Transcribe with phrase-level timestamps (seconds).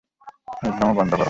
[0.61, 1.19] ফাজলামো বন্ধ করো!